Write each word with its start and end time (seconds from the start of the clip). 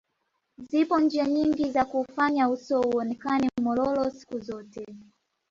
Zipo 0.57 0.99
njia 0.99 1.25
nyingi 1.25 1.71
za 1.71 1.85
kuufanya 1.85 2.49
uso 2.49 2.81
uonekane 2.81 3.49
mororo 3.61 4.09
siku 4.09 4.39
zote 4.39 4.85